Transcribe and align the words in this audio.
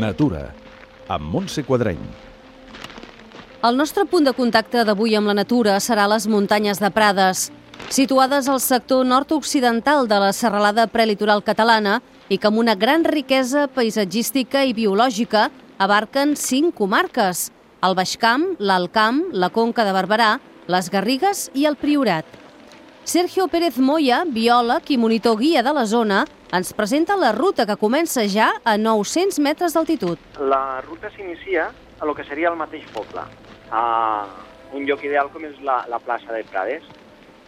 Natura, 0.00 0.48
amb 1.08 1.28
Montse 1.30 1.62
Quadreny. 1.64 2.00
El 3.64 3.78
nostre 3.80 4.04
punt 4.04 4.26
de 4.26 4.34
contacte 4.36 4.82
d'avui 4.84 5.14
amb 5.16 5.30
la 5.30 5.36
natura 5.38 5.78
serà 5.80 6.04
les 6.10 6.26
muntanyes 6.28 6.80
de 6.82 6.90
Prades, 6.92 7.46
situades 7.88 8.48
al 8.48 8.60
sector 8.60 9.06
nord-occidental 9.08 10.08
de 10.10 10.20
la 10.20 10.32
serralada 10.36 10.86
prelitoral 10.86 11.42
catalana 11.46 12.00
i 12.28 12.38
que 12.38 12.50
amb 12.50 12.60
una 12.60 12.74
gran 12.74 13.04
riquesa 13.04 13.66
paisatgística 13.72 14.64
i 14.64 14.74
biològica 14.76 15.48
abarquen 15.78 16.36
cinc 16.36 16.74
comarques, 16.76 17.50
el 17.84 17.96
Baix 17.96 18.16
Camp, 18.20 18.50
l'Alt 18.58 18.92
Camp, 18.92 19.24
la 19.32 19.50
Conca 19.52 19.84
de 19.84 19.92
Barberà, 19.96 20.38
les 20.68 20.88
Garrigues 20.92 21.48
i 21.54 21.66
el 21.68 21.76
Priorat. 21.76 22.43
Sergio 23.04 23.48
Pérez 23.52 23.76
Moya, 23.76 24.22
biòleg 24.24 24.88
i 24.94 24.96
monitor 24.96 25.36
guia 25.36 25.60
de 25.62 25.74
la 25.76 25.82
zona, 25.84 26.22
ens 26.56 26.72
presenta 26.72 27.18
la 27.20 27.34
ruta 27.36 27.66
que 27.68 27.76
comença 27.76 28.22
ja 28.24 28.46
a 28.64 28.78
900 28.80 29.42
metres 29.44 29.74
d'altitud. 29.76 30.16
La 30.40 30.80
ruta 30.80 31.10
s'inicia 31.12 31.66
a 32.00 32.08
lo 32.08 32.14
que 32.16 32.24
seria 32.24 32.48
el 32.48 32.56
mateix 32.56 32.86
poble, 32.94 33.26
a 33.70 33.82
un 34.72 34.88
lloc 34.88 35.04
ideal 35.04 35.28
com 35.34 35.44
és 35.44 35.60
la, 35.60 35.82
la 35.92 36.00
plaça 36.00 36.32
de 36.32 36.40
Prades, 36.48 36.86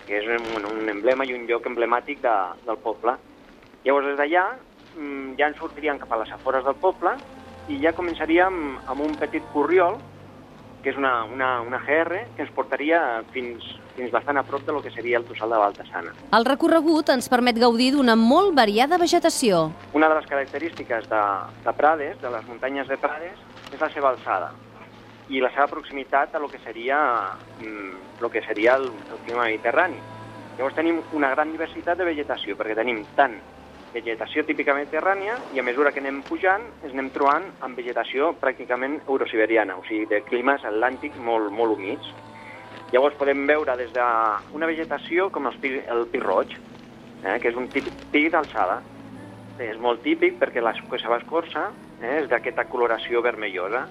que 0.04 0.20
és 0.20 0.28
un, 0.28 0.68
un 0.68 0.92
emblema 0.92 1.24
i 1.24 1.32
un 1.32 1.48
lloc 1.48 1.64
emblemàtic 1.72 2.20
de, 2.20 2.36
del 2.68 2.76
poble. 2.84 3.16
Llavors, 3.86 4.10
des 4.12 4.20
d'allà 4.20 4.44
mm, 4.92 5.38
ja 5.40 5.48
ens 5.48 5.56
sortiríem 5.56 6.02
cap 6.04 6.12
a 6.12 6.20
les 6.20 6.36
afores 6.36 6.68
del 6.68 6.76
poble 6.84 7.16
i 7.72 7.80
ja 7.80 7.96
començaríem 7.96 8.60
amb 8.84 9.00
un 9.08 9.16
petit 9.16 9.48
corriol, 9.56 9.96
que 10.86 10.92
és 10.92 10.98
una, 11.00 11.24
una, 11.24 11.48
una 11.66 11.80
GR, 11.82 12.20
que 12.36 12.44
ens 12.44 12.50
portaria 12.54 13.00
fins, 13.34 13.64
fins 13.96 14.12
bastant 14.14 14.38
a 14.38 14.44
prop 14.46 14.62
de 14.62 14.70
lo 14.70 14.78
que 14.84 14.92
seria 14.94 15.18
el 15.18 15.24
Tossal 15.26 15.50
de 15.50 15.58
Baltasana. 15.58 16.12
El 16.38 16.46
recorregut 16.46 17.10
ens 17.10 17.26
permet 17.32 17.58
gaudir 17.58 17.88
d'una 17.96 18.14
molt 18.14 18.54
variada 18.54 18.94
vegetació. 19.02 19.64
Una 19.98 20.06
de 20.12 20.20
les 20.20 20.28
característiques 20.30 21.08
de, 21.10 21.24
de 21.64 21.74
Prades, 21.74 22.20
de 22.22 22.30
les 22.30 22.46
muntanyes 22.46 22.86
de 22.86 23.00
Prades, 23.02 23.42
és 23.72 23.82
la 23.82 23.90
seva 23.96 24.12
alçada 24.14 24.52
i 25.26 25.42
la 25.42 25.50
seva 25.50 25.66
proximitat 25.74 26.38
a 26.38 26.38
lo 26.38 26.46
que 26.46 26.62
seria, 26.62 27.00
mm, 27.58 28.22
lo 28.22 28.30
que 28.30 28.46
seria 28.46 28.78
el, 28.78 28.86
el 28.86 29.24
clima 29.24 29.48
mediterrani. 29.48 29.98
Llavors 30.54 30.78
tenim 30.78 31.02
una 31.18 31.34
gran 31.34 31.50
diversitat 31.50 31.98
de 31.98 32.06
vegetació, 32.06 32.54
perquè 32.54 32.78
tenim 32.78 33.02
tant 33.18 33.34
vegetació 33.96 34.44
típica 34.44 34.74
mediterrània 34.76 35.38
i 35.54 35.60
a 35.60 35.64
mesura 35.64 35.92
que 35.94 36.02
anem 36.02 36.20
pujant 36.28 36.64
ens 36.82 36.92
anem 36.92 37.08
trobant 37.14 37.46
amb 37.64 37.78
vegetació 37.80 38.34
pràcticament 38.42 38.98
eurosiberiana, 39.06 39.78
o 39.80 39.84
sigui, 39.88 40.08
de 40.10 40.22
climes 40.28 40.64
atlàntics 40.68 41.20
molt, 41.28 41.48
molt 41.52 41.76
humits. 41.76 42.10
Llavors 42.92 43.16
podem 43.18 43.46
veure 43.48 43.76
des 43.80 43.92
d'una 43.94 44.68
vegetació 44.68 45.30
com 45.34 45.48
el 45.48 45.56
pi, 45.62 45.72
el 45.94 46.04
pi 46.12 46.20
roig, 46.22 46.52
eh, 47.24 47.38
que 47.40 47.50
és 47.50 47.56
un 47.56 47.70
típic 47.74 47.96
pi 48.12 48.28
d'alçada. 48.32 48.82
És 49.58 49.78
molt 49.80 50.02
típic 50.04 50.36
perquè 50.42 50.60
la 50.60 50.74
seva 51.00 51.16
escorça 51.16 51.70
eh, 52.02 52.20
és 52.20 52.28
d'aquesta 52.28 52.68
coloració 52.68 53.24
vermellosa. 53.24 53.86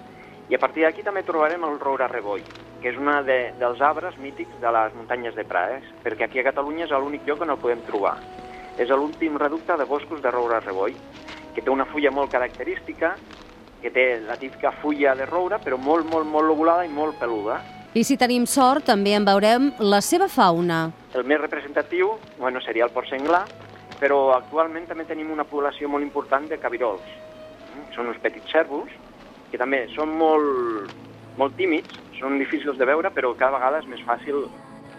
I 0.50 0.56
a 0.56 0.62
partir 0.62 0.86
d'aquí 0.86 1.04
també 1.04 1.26
trobarem 1.26 1.66
el 1.66 1.80
roure 1.82 2.08
reboll, 2.12 2.46
que 2.84 2.94
és 2.94 3.02
un 3.02 3.10
de, 3.26 3.40
dels 3.58 3.82
arbres 3.82 4.18
mítics 4.22 4.62
de 4.62 4.78
les 4.78 4.94
muntanyes 4.94 5.36
de 5.36 5.50
Prades, 5.50 5.94
perquè 6.06 6.30
aquí 6.30 6.40
a 6.40 6.50
Catalunya 6.52 6.86
és 6.86 6.94
l'únic 6.94 7.26
lloc 7.26 7.42
on 7.42 7.56
el 7.56 7.64
podem 7.64 7.82
trobar 7.90 8.20
és 8.78 8.90
l'últim 8.90 9.38
reducte 9.40 9.78
de 9.78 9.86
boscos 9.88 10.22
de 10.22 10.32
roure 10.32 10.60
reboll, 10.60 10.96
que 11.56 11.62
té 11.64 11.72
una 11.72 11.86
fulla 11.88 12.12
molt 12.12 12.32
característica, 12.32 13.16
que 13.82 13.92
té 13.92 14.20
la 14.26 14.36
típica 14.36 14.74
fulla 14.82 15.16
de 15.16 15.28
roure, 15.30 15.60
però 15.64 15.78
molt, 15.80 16.08
molt, 16.10 16.28
molt 16.28 16.48
lobulada 16.50 16.86
i 16.86 16.92
molt 16.92 17.20
peluda. 17.20 17.62
I 17.96 18.04
si 18.04 18.18
tenim 18.20 18.44
sort, 18.50 18.84
també 18.90 19.14
en 19.16 19.24
veurem 19.24 19.70
la 19.80 20.02
seva 20.04 20.28
fauna. 20.28 20.90
El 21.16 21.24
més 21.24 21.40
representatiu 21.40 22.12
bueno, 22.40 22.60
seria 22.66 22.84
el 22.90 22.92
porc 22.92 23.08
senglar, 23.08 23.46
però 24.02 24.36
actualment 24.36 24.90
també 24.90 25.06
tenim 25.08 25.32
una 25.32 25.48
població 25.48 25.88
molt 25.88 26.04
important 26.04 26.50
de 26.52 26.60
cabirols. 26.60 27.06
Són 27.96 28.12
uns 28.12 28.20
petits 28.20 28.52
cèrvols, 28.52 28.92
que 29.52 29.60
també 29.62 29.86
són 29.96 30.12
molt, 30.20 30.92
molt 31.40 31.56
tímids, 31.56 31.96
són 32.20 32.36
difícils 32.42 32.76
de 32.80 32.88
veure, 32.90 33.12
però 33.16 33.32
cada 33.40 33.56
vegada 33.56 33.80
és 33.80 33.88
més 33.88 34.04
fàcil 34.04 34.44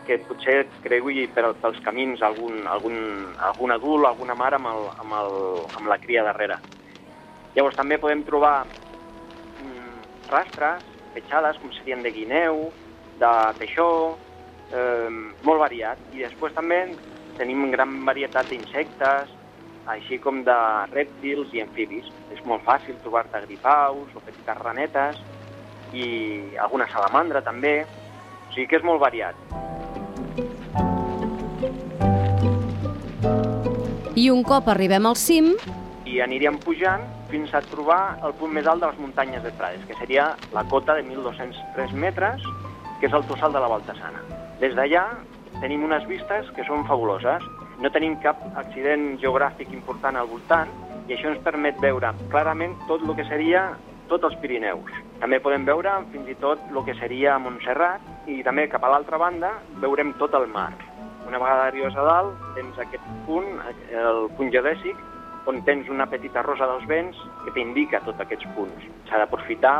que 0.06 0.18
potser 0.28 0.64
cregui 0.84 1.26
per, 1.34 1.50
pels 1.60 1.78
camins 1.84 2.22
algun, 2.22 2.64
algun, 2.70 2.96
algun 3.50 3.74
adult, 3.74 4.06
alguna 4.06 4.36
mare 4.38 4.60
amb, 4.60 4.70
el, 4.70 4.88
amb, 5.02 5.16
el, 5.20 5.36
amb 5.80 5.90
la 5.90 5.98
cria 6.02 6.24
darrere. 6.26 6.58
Llavors 7.56 7.76
també 7.78 7.98
podem 7.98 8.22
trobar 8.26 8.66
mm, 8.66 10.04
rastres, 10.30 10.84
petjades, 11.16 11.58
com 11.62 11.72
serien 11.78 12.04
de 12.04 12.12
guineu, 12.14 12.68
de 13.20 13.32
peixó, 13.58 13.88
eh, 14.70 15.10
molt 15.42 15.62
variat. 15.62 16.00
I 16.12 16.24
després 16.26 16.54
també 16.56 16.82
tenim 17.40 17.70
gran 17.72 17.98
varietat 18.06 18.48
d'insectes, 18.50 19.32
així 19.92 20.18
com 20.18 20.42
de 20.46 20.58
rèptils 20.92 21.52
i 21.54 21.62
amfibis. 21.62 22.10
És 22.34 22.42
molt 22.44 22.64
fàcil 22.66 22.98
trobar-te 23.04 23.44
gripaus 23.46 24.12
o 24.14 24.24
petites 24.24 24.60
ranetes 24.62 25.22
i 25.94 26.06
alguna 26.62 26.90
salamandra 26.92 27.44
també. 27.46 27.78
O 27.86 28.52
sigui 28.54 28.68
que 28.70 28.80
és 28.80 28.86
molt 28.86 29.02
variat. 29.02 29.75
I 34.16 34.30
un 34.32 34.40
cop 34.48 34.70
arribem 34.72 35.04
al 35.04 35.16
cim... 35.20 35.50
I 36.08 36.22
aniríem 36.24 36.56
pujant 36.64 37.02
fins 37.28 37.50
a 37.52 37.60
trobar 37.68 38.16
el 38.24 38.32
punt 38.38 38.54
més 38.56 38.64
alt 38.70 38.80
de 38.80 38.88
les 38.88 39.00
muntanyes 39.02 39.42
de 39.44 39.50
Prades, 39.58 39.82
que 39.84 39.96
seria 39.98 40.30
la 40.56 40.62
cota 40.70 40.94
de 40.96 41.02
1.203 41.04 41.92
metres, 41.92 42.46
que 42.96 43.10
és 43.10 43.16
el 43.18 43.26
tossal 43.28 43.52
de 43.52 43.60
la 43.60 43.68
Baltasana. 43.68 44.22
Des 44.62 44.72
d'allà 44.78 45.04
tenim 45.60 45.84
unes 45.84 46.08
vistes 46.08 46.48
que 46.56 46.64
són 46.64 46.88
fabuloses. 46.88 47.44
No 47.84 47.92
tenim 47.92 48.16
cap 48.24 48.40
accident 48.56 49.18
geogràfic 49.20 49.76
important 49.76 50.16
al 50.16 50.32
voltant 50.32 50.72
i 51.10 51.12
això 51.12 51.34
ens 51.34 51.44
permet 51.44 51.76
veure 51.84 52.14
clarament 52.32 52.72
tot 52.88 53.04
el 53.04 53.12
que 53.20 53.28
seria 53.28 53.68
tots 54.08 54.24
els 54.30 54.40
Pirineus. 54.40 54.96
També 55.20 55.44
podem 55.44 55.68
veure 55.68 55.92
fins 56.16 56.32
i 56.32 56.40
tot 56.40 56.64
el 56.72 56.84
que 56.88 56.96
seria 57.04 57.36
Montserrat 57.36 58.32
i 58.32 58.40
també 58.48 58.70
cap 58.72 58.80
a 58.80 58.96
l'altra 58.96 59.20
banda 59.20 59.58
veurem 59.84 60.16
tot 60.16 60.40
el 60.40 60.48
mar. 60.48 60.72
Una 61.26 61.42
vegada 61.42 61.66
arribes 61.66 61.96
a 61.98 62.06
dalt, 62.06 62.42
tens 62.54 62.78
aquest 62.78 63.06
punt, 63.26 63.48
el 63.90 64.28
punt 64.38 64.54
geodèsic, 64.54 65.00
on 65.46 65.62
tens 65.66 65.88
una 65.90 66.06
petita 66.10 66.42
rosa 66.42 66.66
dels 66.70 66.86
vents 66.90 67.16
que 67.44 67.52
t'indica 67.54 68.00
tots 68.06 68.20
aquests 68.22 68.46
punts. 68.56 68.80
S'ha 69.08 69.18
d'aprofitar, 69.22 69.76